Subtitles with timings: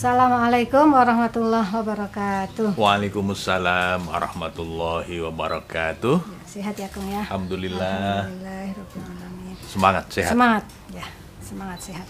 [0.00, 2.72] Assalamualaikum warahmatullahi wabarakatuh.
[2.72, 6.24] Waalaikumsalam warahmatullahi wabarakatuh.
[6.48, 7.20] Sehat ya Kang ya.
[7.28, 8.24] Alhamdulillah.
[8.24, 9.60] Alhamdulillahirobbilalamin.
[9.60, 10.32] Semangat sehat.
[10.32, 11.04] Semangat ya,
[11.44, 12.08] semangat sehat.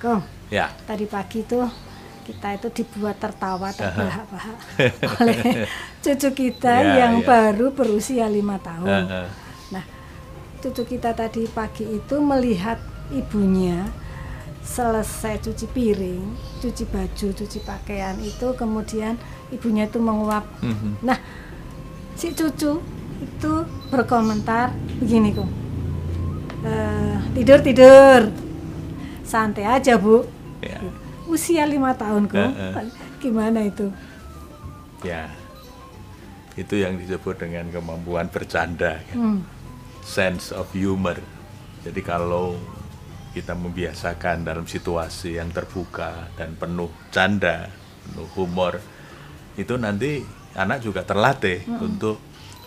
[0.00, 0.72] Kong, Ya.
[0.88, 1.68] tadi pagi tuh
[2.24, 4.56] kita itu dibuat tertawa terbahak-bahak
[5.20, 5.68] oleh
[6.08, 7.52] cucu kita Ya, yang ya.
[7.52, 9.12] baru berusia lima tahun.
[9.12, 9.28] Heeh.
[9.76, 9.84] Nah,
[10.64, 12.80] cucu kita tadi pagi itu melihat
[13.12, 13.84] ibunya
[14.66, 19.14] selesai cuci piring, cuci baju, cuci pakaian itu kemudian
[19.54, 20.42] ibunya itu menguap.
[20.58, 21.06] Mhm.
[21.06, 21.18] Nah,
[22.18, 22.82] si cucu
[23.22, 23.52] itu
[23.88, 25.48] berkomentar begini kok.
[27.30, 28.34] tidur tidur,
[29.22, 30.26] santai aja bu.
[30.58, 30.82] Ya.
[31.30, 32.90] Usia lima tahun kok, Heeh.
[33.22, 33.94] gimana itu?
[35.06, 35.30] Ya.
[36.58, 39.14] Itu yang disebut dengan kemampuan bercanda, kan?
[39.14, 39.38] Hmm.
[40.02, 41.18] sense of humor.
[41.82, 42.58] Jadi kalau
[43.36, 47.68] kita membiasakan dalam situasi yang terbuka dan penuh canda,
[48.08, 48.80] penuh humor,
[49.60, 50.24] itu nanti
[50.56, 52.16] anak juga terlatih untuk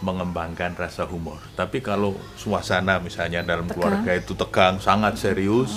[0.05, 1.41] mengembangkan rasa humor.
[1.57, 4.05] Tapi kalau suasana misalnya dalam Tegang.
[4.05, 5.73] keluarga itu tegang, sangat serius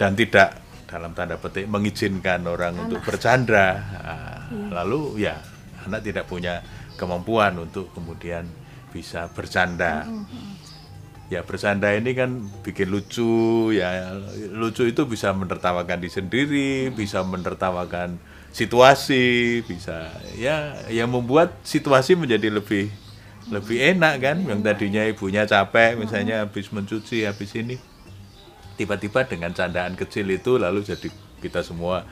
[0.00, 3.68] dan tidak dalam tanda petik mengizinkan orang untuk bercanda,
[4.00, 4.40] ah,
[4.80, 5.36] lalu ya
[5.84, 6.64] anak tidak punya
[6.96, 8.48] kemampuan untuk kemudian
[8.90, 10.08] bisa bercanda
[11.30, 14.18] ya bercanda ini kan bikin lucu ya.
[14.50, 18.18] Lucu itu bisa menertawakan diri sendiri bisa menertawakan
[18.50, 22.90] situasi bisa ya yang membuat situasi menjadi lebih
[23.48, 24.36] lebih enak kan?
[24.42, 27.78] Yang tadinya ibunya capek misalnya habis mencuci habis ini
[28.74, 32.02] tiba-tiba dengan candaan kecil itu lalu jadi kita semua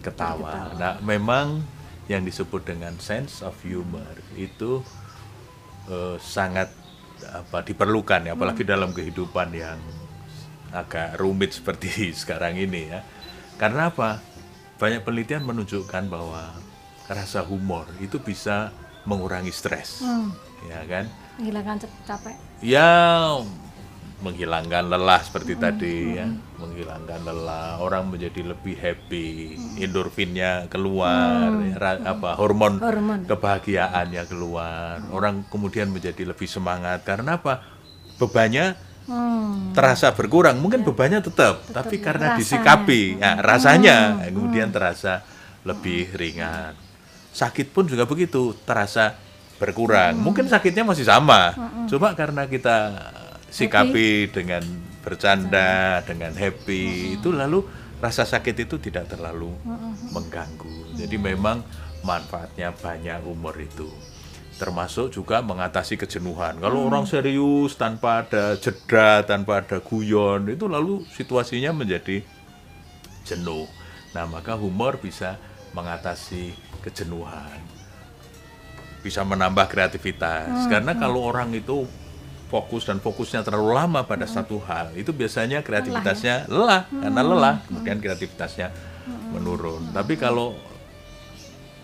[0.00, 0.70] ketawa.
[0.78, 1.66] Nah, memang
[2.08, 4.06] yang disebut dengan sense of humor
[4.38, 4.80] itu
[5.90, 6.72] eh, sangat
[7.24, 9.78] apa diperlukan ya, apalagi dalam kehidupan yang
[10.70, 11.88] agak rumit seperti
[12.20, 13.00] sekarang ini ya.
[13.56, 14.22] Karena apa?
[14.78, 16.54] Banyak penelitian menunjukkan bahwa
[17.06, 18.70] rasa humor itu bisa
[19.02, 20.30] mengurangi stres, Hmm,
[20.64, 21.08] ya kan?
[21.34, 22.34] menghilangkan cap- capek.
[22.60, 22.90] ya
[24.18, 26.26] menghilangkan lelah seperti tadi ya.
[26.58, 29.26] Menghilangkan lelah orang menjadi lebih happy
[29.78, 33.30] endorfinnya keluar ya, ra- apa hormon, Hormon.
[33.30, 34.98] kebahagiaannya keluar.
[35.10, 37.06] Orang kemudian menjadi lebih semangat.
[37.06, 37.62] Karena apa?
[38.18, 38.74] Bebannya
[39.08, 39.72] Hmm.
[39.72, 40.60] terasa berkurang.
[40.60, 42.38] Mungkin bebannya tetap, tapi karena rasanya.
[42.42, 43.02] disikapi.
[43.16, 43.96] Ya, rasanya
[44.28, 45.24] kemudian terasa
[45.64, 46.76] lebih ringan.
[47.32, 49.16] Sakit pun juga begitu terasa
[49.56, 50.12] berkurang.
[50.18, 51.56] Mungkin sakitnya masih sama.
[51.88, 52.76] Coba karena kita
[53.48, 54.62] sikapi dengan
[55.02, 57.16] bercanda dengan happy.
[57.16, 57.64] Itu lalu
[57.98, 59.50] rasa sakit itu tidak terlalu
[60.12, 60.94] mengganggu.
[61.00, 61.64] Jadi memang
[62.04, 63.88] manfaatnya banyak humor itu.
[64.58, 66.58] Termasuk juga mengatasi kejenuhan.
[66.58, 72.26] Kalau orang serius tanpa ada jeda, tanpa ada guyon, itu lalu situasinya menjadi
[73.22, 73.70] jenuh.
[74.18, 75.38] Nah, maka humor bisa
[75.78, 77.62] mengatasi kejenuhan.
[78.98, 80.66] Bisa menambah kreativitas.
[80.66, 81.86] Karena kalau orang itu
[82.48, 88.00] fokus dan fokusnya terlalu lama pada satu hal, itu biasanya kreativitasnya lelah, karena lelah, kemudian
[88.00, 88.72] kreativitasnya
[89.36, 89.92] menurun.
[89.92, 90.56] Tapi kalau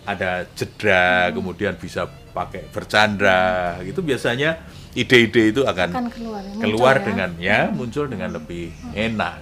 [0.05, 4.61] ada jeda kemudian bisa pakai bercanda gitu biasanya
[4.93, 7.03] ide-ide itu akan, Akan keluar ya, muncul keluar ya.
[7.03, 9.37] dengan ya muncul dengan lebih enak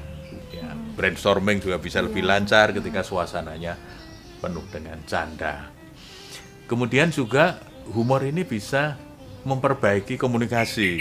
[0.56, 0.72] ya.
[0.96, 3.76] Brainstorming juga bisa lebih lancar ketika suasananya
[4.40, 5.68] penuh dengan canda.
[6.64, 7.60] Kemudian juga
[7.92, 8.96] humor ini bisa
[9.44, 11.00] memperbaiki komunikasi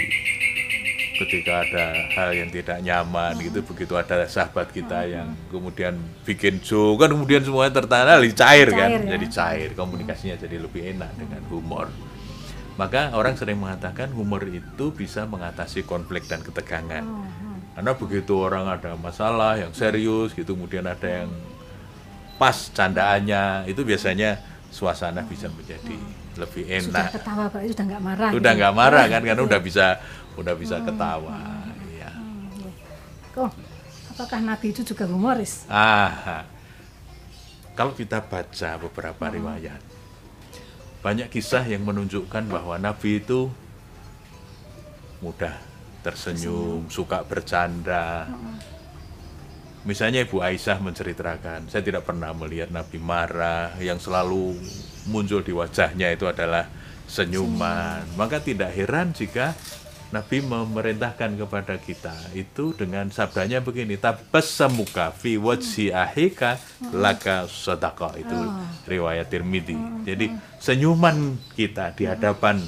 [1.23, 1.85] ketika ada
[2.19, 5.95] hal yang tidak nyaman gitu begitu ada sahabat kita yang kemudian
[6.27, 9.11] bikin joke kan kemudian semuanya tertanda jadi cair, kan Cair, ya.
[9.15, 11.87] jadi cair komunikasinya jadi lebih enak dengan humor.
[12.81, 17.05] Maka orang sering mengatakan humor itu bisa mengatasi konflik dan ketegangan.
[17.77, 21.31] Karena begitu orang ada masalah yang serius gitu kemudian ada yang
[22.41, 24.41] pas candaannya itu biasanya
[24.73, 25.95] suasana bisa menjadi
[26.35, 27.13] lebih Sudah enak.
[27.13, 28.31] ketawa Pak, sudah nggak marah.
[28.33, 28.59] udah gitu.
[28.59, 29.87] nggak marah kan karena udah bisa
[30.35, 31.37] udah bisa ketawa
[31.93, 32.11] ya
[33.31, 33.53] Kong,
[34.11, 35.69] apakah Nabi itu juga humoris?
[35.69, 36.43] ah
[37.73, 39.81] kalau kita baca beberapa riwayat
[41.01, 43.53] banyak kisah yang menunjukkan bahwa Nabi itu
[45.19, 45.55] mudah
[46.01, 48.27] tersenyum suka bercanda
[49.83, 54.55] Misalnya Ibu Aisyah menceritakan, saya tidak pernah melihat Nabi marah, yang selalu
[55.11, 56.71] muncul di wajahnya itu adalah
[57.11, 58.07] senyuman.
[58.15, 59.59] Maka tidak heran jika
[60.15, 66.63] Nabi memerintahkan kepada kita itu dengan sabdanya begini, tabassamuka fi wajhi ahika
[66.95, 68.39] laka sadaqah itu
[68.87, 70.07] riwayat Tirmidzi.
[70.07, 70.31] Jadi
[70.61, 72.63] senyuman kita di hadapan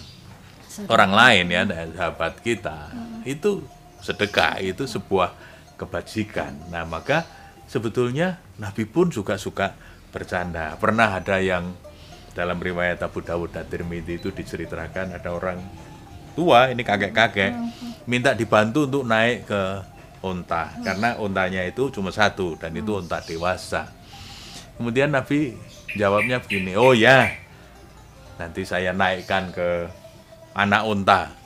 [0.91, 2.91] orang lain ya, sahabat kita
[3.23, 3.63] itu
[4.03, 6.71] sedekah itu sebuah kebajikan.
[6.71, 7.27] Nah, maka
[7.67, 9.75] sebetulnya Nabi pun juga suka
[10.15, 10.79] bercanda.
[10.79, 11.75] Pernah ada yang
[12.35, 15.59] dalam riwayat Abu Dawud dan Tirmidzi itu diceritakan ada orang
[16.35, 17.55] tua ini kakek-kakek
[18.11, 19.63] minta dibantu untuk naik ke
[20.19, 23.87] unta karena untanya itu cuma satu dan itu unta dewasa.
[24.75, 25.55] Kemudian Nabi
[25.95, 27.31] jawabnya begini, oh ya
[28.35, 29.87] nanti saya naikkan ke
[30.59, 30.83] anak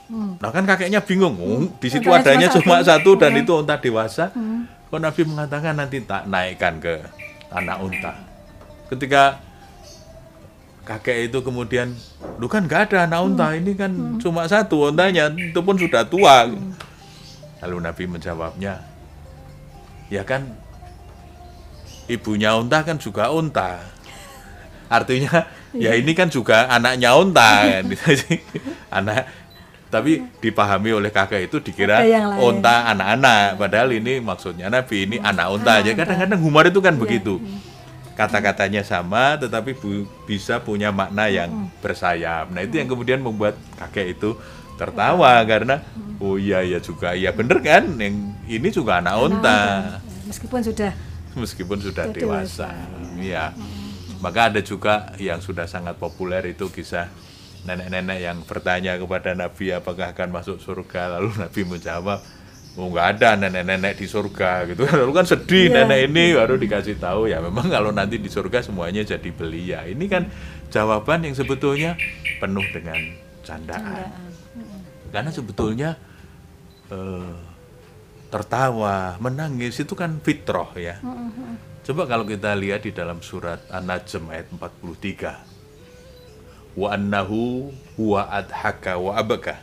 [0.09, 0.41] unta.
[0.41, 3.13] Nah kan kakeknya bingung, oh, di situ Untanya adanya cuma satu.
[3.15, 3.41] satu dan Iya.
[3.45, 4.25] itu unta dewasa.
[4.89, 6.97] Kok Nabi mengatakan nanti tak naikkan ke
[7.49, 8.13] anak unta.
[8.89, 9.37] Ketika
[10.81, 11.93] kakek itu kemudian,
[12.41, 16.49] lu kan nggak ada anak unta, ini kan cuma satu untanya, itu pun sudah tua.
[17.61, 18.81] Lalu Nabi menjawabnya,
[20.09, 20.49] ya kan
[22.09, 23.77] ibunya unta kan juga unta.
[24.89, 25.45] Artinya
[25.77, 27.83] ya ini kan juga anaknya unta kan.
[28.97, 29.29] Anak
[29.89, 32.05] tapi dipahami oleh kakek itu dikira
[32.39, 33.57] unta anak-anak.
[33.57, 35.91] Padahal ini maksudnya Nabi ini anak unta aja.
[35.91, 37.41] Kadang-kadang humor itu kan begitu.
[38.13, 42.51] Kata-katanya sama tetapi bu- bisa punya makna yang bersayap.
[42.51, 44.35] Nah, itu yang kemudian membuat kakek itu
[44.75, 45.81] tertawa karena
[46.19, 47.15] oh iya iya juga.
[47.15, 47.95] Iya bener kan?
[47.97, 48.15] Yang
[48.45, 49.59] ini juga anak unta.
[50.27, 50.91] Meskipun sudah
[51.33, 52.69] meskipun sudah Sudah dewasa.
[53.17, 53.55] Iya.
[54.19, 57.07] Maka ada juga yang sudah sangat populer itu kisah
[57.67, 62.19] nenek-nenek yang bertanya kepada Nabi apakah akan masuk surga lalu Nabi menjawab
[62.79, 65.83] oh nggak ada nenek-nenek di surga gitu lalu kan sedih Iya.
[65.83, 70.05] nenek ini baru dikasih tahu ya memang kalau nanti di surga semuanya jadi belia ini
[70.07, 70.31] kan
[70.71, 71.99] jawaban yang sebetulnya
[72.39, 72.99] penuh dengan
[73.43, 74.07] candaan
[75.09, 75.89] karena sebetulnya
[76.93, 77.33] eh,
[78.29, 81.01] tertawa, menangis itu kan fitrah ya.
[81.81, 85.48] Coba kalau kita lihat di dalam surat An-Najm ayat 43.
[86.79, 89.59] Wa annahu huwa adhaka wa abaka.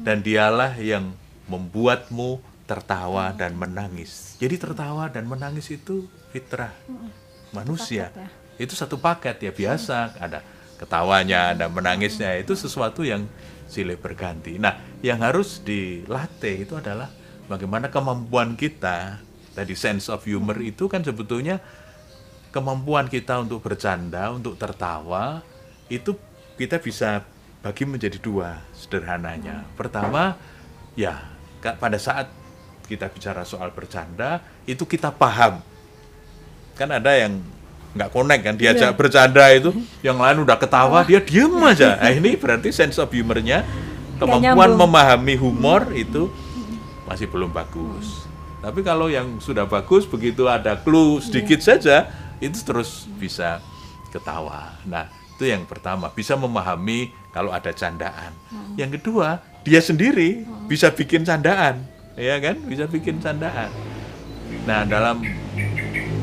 [0.00, 1.12] Dan dialah yang
[1.52, 4.40] membuatmu tertawa dan menangis.
[4.40, 6.72] Jadi tertawa dan menangis itu fitrah
[7.52, 8.14] manusia.
[8.14, 10.40] Paket Itu satu paket ya biasa ada
[10.80, 13.28] ketawanya, ada menangisnya itu sesuatu yang
[13.66, 14.56] silih berganti.
[14.56, 17.10] Nah, yang harus dilatih itu adalah
[17.50, 19.18] bagaimana kemampuan kita
[19.52, 21.58] tadi sense of humor itu kan sebetulnya
[22.54, 25.42] kemampuan kita untuk bercanda, untuk tertawa
[25.90, 26.14] itu
[26.60, 27.24] kita bisa
[27.64, 29.64] bagi menjadi dua sederhananya.
[29.80, 30.36] Pertama,
[30.92, 31.24] ya
[31.80, 32.28] pada saat
[32.84, 35.64] kita bicara soal bercanda itu kita paham.
[36.76, 37.40] Kan ada yang
[37.96, 39.72] nggak connect kan diajak bercanda itu,
[40.04, 41.96] yang lain udah ketawa dia diem aja.
[41.96, 43.64] Nah, ini berarti sense of humornya,
[44.20, 46.28] kemampuan memahami humor itu
[47.08, 48.28] masih belum bagus.
[48.60, 53.64] Tapi kalau yang sudah bagus begitu ada clue sedikit saja itu terus bisa
[54.12, 54.76] ketawa.
[54.84, 55.08] Nah,
[55.40, 58.36] itu yang pertama, bisa memahami kalau ada candaan.
[58.76, 61.80] Yang kedua, dia sendiri bisa bikin candaan,
[62.12, 62.60] ya kan?
[62.68, 63.72] Bisa bikin candaan.
[64.68, 65.24] Nah, dalam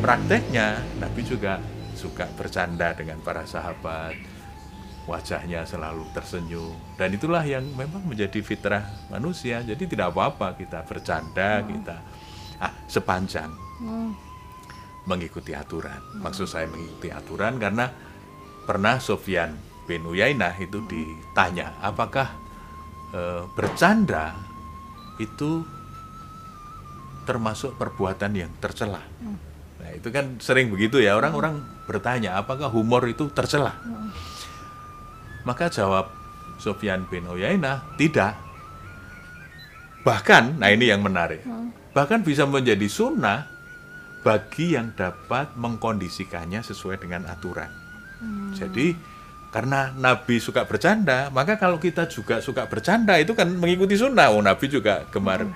[0.06, 1.58] prakteknya Nabi juga
[1.98, 4.14] suka bercanda dengan para sahabat.
[5.10, 9.66] Wajahnya selalu tersenyum dan itulah yang memang menjadi fitrah manusia.
[9.66, 11.98] Jadi tidak apa-apa kita bercanda, kita
[12.62, 13.50] ah sepanjang
[15.08, 16.04] mengikuti aturan.
[16.20, 17.88] Maksud saya mengikuti aturan karena
[18.68, 19.56] pernah Sofyan
[19.88, 22.36] bin Uyainah itu ditanya apakah
[23.16, 24.36] eh, bercanda
[25.18, 25.64] itu
[27.24, 29.04] termasuk perbuatan yang tercela.
[29.80, 33.76] Nah, itu kan sering begitu ya orang-orang bertanya apakah humor itu tercela.
[35.48, 36.12] Maka jawab
[36.60, 38.36] Sofyan bin Uyainah tidak.
[40.04, 41.44] Bahkan, nah ini yang menarik.
[41.92, 43.48] Bahkan bisa menjadi sunnah
[44.24, 47.87] bagi yang dapat mengkondisikannya sesuai dengan aturan.
[48.56, 48.98] Jadi
[49.54, 54.30] karena Nabi suka bercanda, maka kalau kita juga suka bercanda itu kan mengikuti sunnah.
[54.34, 55.48] Oh, Nabi juga gemar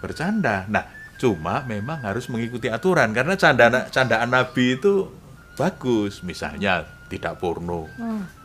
[0.00, 0.64] bercanda.
[0.66, 0.86] Nah,
[1.20, 5.06] cuma memang harus mengikuti aturan karena candaan candaan Nabi itu
[5.54, 6.24] bagus.
[6.24, 7.86] Misalnya tidak porno.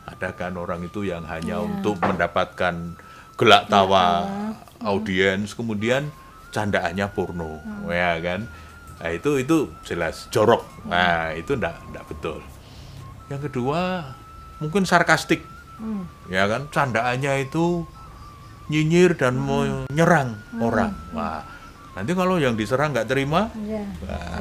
[0.07, 2.95] Ada kan orang itu yang hanya untuk mendapatkan
[3.37, 4.23] gelak tawa
[4.81, 6.09] audiens, kemudian
[6.51, 7.59] candaannya porno,
[7.91, 8.47] ya kan?
[8.97, 10.65] Nah, itu itu jelas jorok.
[10.89, 12.39] Nah, itu enggak enggak betul.
[13.27, 14.13] Yang kedua,
[14.63, 15.43] mungkin sarkastik.
[16.31, 17.85] Ya kan, candaannya itu
[18.67, 20.91] nyinyir dan menyerang orang.
[21.13, 21.45] Wah,
[21.93, 23.85] nanti kalau yang diserang nggak terima, ya,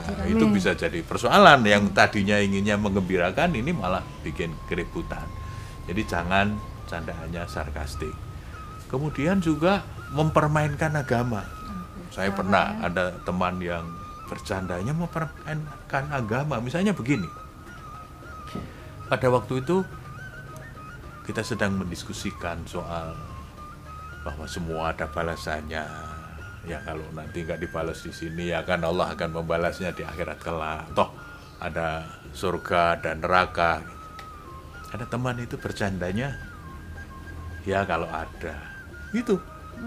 [0.02, 5.28] jadi itu bisa jadi persoalan yang tadinya inginnya mengembirakan ini malah bikin keributan.
[5.86, 6.56] Jadi jangan
[6.90, 8.10] candaannya sarkastik.
[8.86, 9.82] Kemudian juga
[10.14, 11.42] mempermainkan agama.
[12.10, 13.84] Saya pernah ada teman yang
[14.26, 16.58] bercandanya mempermainkan agama.
[16.64, 17.28] Misalnya begini.
[19.06, 19.86] Pada waktu itu
[21.26, 23.14] kita sedang mendiskusikan soal
[24.26, 25.86] bahwa semua ada balasannya.
[26.66, 30.90] Ya kalau nanti nggak dibalas di sini ya kan Allah akan membalasnya di akhirat kelak.
[30.98, 31.14] Toh
[31.62, 32.02] ada
[32.34, 33.82] surga dan neraka.
[34.90, 36.30] Ada teman itu bercandanya,
[37.66, 38.54] ya kalau ada,
[39.10, 39.34] itu,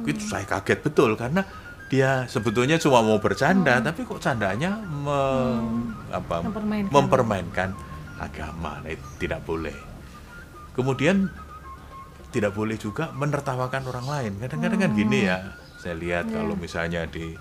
[0.03, 1.41] itu saya kaget betul karena
[1.87, 6.91] dia sebetulnya cuma mau bercanda, tapi kok candanya me- apa, Mempermainkan.
[6.91, 7.69] mempermainkan
[8.19, 9.73] agama, nah, itu tidak boleh.
[10.75, 11.31] Kemudian
[12.29, 14.31] tidak boleh juga menertawakan orang lain.
[14.37, 17.33] Kadang-kadang kan gini ya, saya lihat kalau misalnya di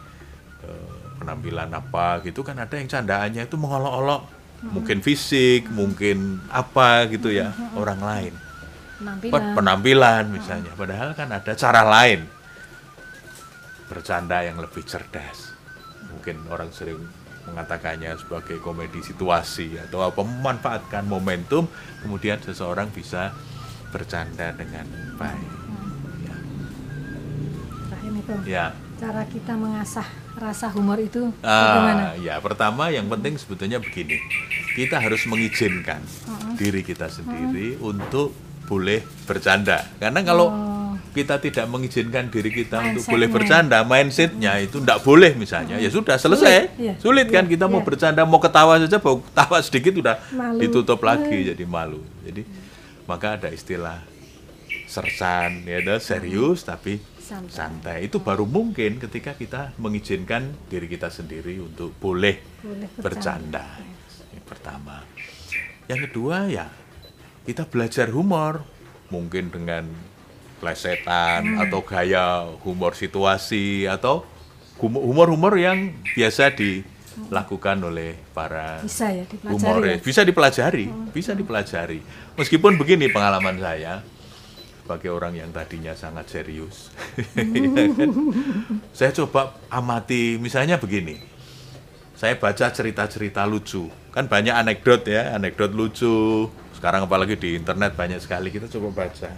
[0.64, 4.22] eh, penampilan apa gitu kan ada yang candaannya itu mengolok-olok,
[4.70, 8.34] mungkin fisik, mungkin apa gitu ya orang lain.
[8.98, 12.26] penampilan Pe- penampilan misalnya, padahal kan ada cara lain
[13.86, 15.54] bercanda yang lebih cerdas.
[16.10, 16.98] Mungkin orang sering
[17.48, 21.64] mengatakannya sebagai komedi situasi atau apa memanfaatkan momentum
[22.00, 23.32] kemudian seseorang bisa
[23.88, 24.84] bercanda dengan
[25.16, 25.52] baik.
[26.20, 26.36] Ya.
[27.88, 28.40] terakhir nih Bang.
[28.44, 28.66] Ya.
[28.98, 34.18] cara kita mengasah rasa humor itu bagaimana Ah, ya pertama yang penting sebetulnya begini,
[34.74, 35.98] kita harus mengizinkan
[36.54, 38.34] diri kita sendiri untuk
[38.66, 39.82] boleh bercanda.
[39.98, 40.67] Karena kalau Oh.
[41.10, 43.12] Kita tidak mengizinkan diri kita untuk Mindsetnya.
[43.12, 46.48] boleh bercanda, mindsetnya itu tidak boleh misalnya, ya sudah selesai.
[46.48, 46.94] Sulit, iya.
[46.96, 47.86] Sulit kan Iya, kita mau iya.
[47.86, 50.58] bercanda, mau ketawa saja, mau ketawa sedikit udah Malu.
[50.58, 52.00] ditutup lagi jadi malu.
[52.22, 52.42] Jadi
[53.04, 54.00] maka ada istilah
[54.84, 57.52] sersan, ya ada serius tapi Santai.
[57.52, 57.98] santai.
[58.08, 63.76] Itu baru mungkin ketika kita mengizinkan diri kita sendiri untuk boleh, Boleh bercanda.
[64.32, 65.04] Yang pertama.
[65.84, 66.68] Yang kedua ya
[67.44, 68.64] kita belajar humor,
[69.08, 69.88] mungkin dengan
[70.58, 71.62] plesetan Hmm.
[71.62, 72.26] atau gaya
[72.60, 74.26] humor situasi atau
[74.76, 75.78] humo- humor-humor yang
[76.12, 79.90] biasa dilakukan oleh para bisa ya dipelajari humoris.
[79.92, 80.04] ya?
[80.04, 81.98] Bisa dipelajari, bisa dipelajari.
[82.34, 84.02] Meskipun begini pengalaman saya
[84.78, 86.90] sebagai orang yang tadinya sangat serius.
[87.36, 87.44] ya
[87.92, 88.10] kan?
[88.90, 91.18] saya coba amati misalnya begini.
[92.14, 93.86] Saya baca cerita-cerita lucu.
[94.10, 96.50] Kan banyak anekdot ya, anekdot lucu.
[96.74, 99.30] Sekarang apalagi di internet banyak sekali kita coba baca.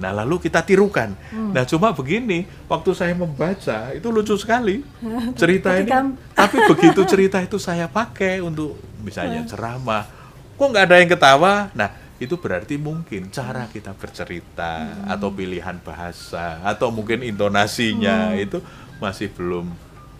[0.00, 1.12] Nah, lalu kita tirukan.
[1.52, 4.80] Nah, cuma begini, waktu saya membaca itu lucu sekali.
[5.40, 5.92] Cerita ini
[6.40, 10.08] tapi begitu cerita itu saya pakai untuk misalnya ceramah,
[10.56, 11.68] kok nggak ada yang ketawa?
[11.76, 18.60] Nah, itu berarti mungkin cara kita bercerita atau pilihan bahasa atau mungkin intonasinya itu
[19.00, 19.68] masih belum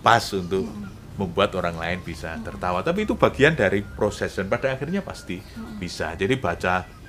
[0.00, 0.64] pas untuk
[1.20, 2.80] membuat orang lain bisa tertawa.
[2.80, 5.44] Tapi itu bagian dari proses dan pada akhirnya pasti
[5.76, 6.16] bisa.
[6.16, 6.99] Jadi baca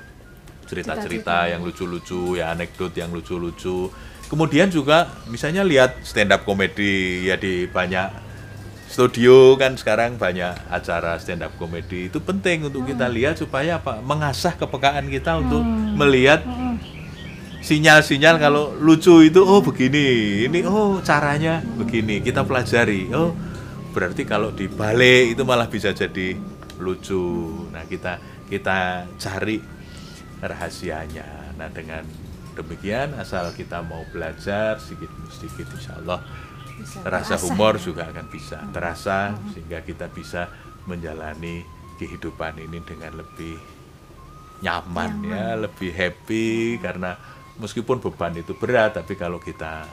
[0.71, 3.91] cerita-cerita yang lucu-lucu, ya anekdot yang lucu-lucu.
[4.31, 8.31] Kemudian juga misalnya lihat stand up komedi ya di banyak
[8.87, 12.07] studio kan sekarang banyak acara stand up komedi.
[12.07, 13.99] Itu penting untuk kita lihat supaya apa?
[13.99, 15.59] Mengasah kepekaan kita untuk
[15.99, 16.47] melihat
[17.59, 23.11] sinyal-sinyal kalau lucu itu oh begini ini oh caranya begini kita pelajari.
[23.11, 23.35] Oh
[23.91, 26.39] berarti kalau dibalik itu malah bisa jadi
[26.79, 27.67] lucu.
[27.71, 29.80] Nah kita kita cari
[30.41, 31.55] rahasianya.
[31.55, 32.03] Nah dengan
[32.57, 36.19] demikian asal kita mau belajar sedikit sedikit insya Allah
[36.81, 37.93] Bisa rasa terasa humor ya.
[37.93, 40.49] juga akan bisa terasa sehingga kita bisa
[40.89, 41.63] menjalani
[42.01, 43.55] kehidupan ini dengan lebih
[44.65, 47.17] nyaman, ya, lebih happy karena
[47.61, 49.85] meskipun beban itu berat tapi kalau kita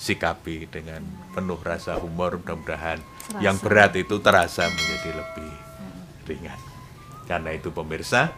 [0.00, 1.04] sikapi dengan
[1.36, 3.00] penuh rasa humor mudah-mudahan
[3.44, 5.52] yang berat itu terasa menjadi lebih
[6.24, 6.60] ringan.
[7.28, 8.32] Karena itu pemirsa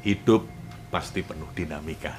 [0.00, 0.48] hidup
[0.88, 2.16] pasti penuh dinamika.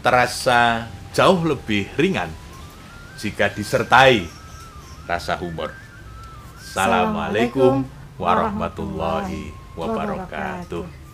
[0.00, 2.30] Terasa jauh lebih ringan
[3.18, 4.28] jika disertai
[5.08, 5.74] rasa humor.
[6.60, 7.86] Assalamualaikum
[8.20, 11.05] warahmatullahi wabarakatuh.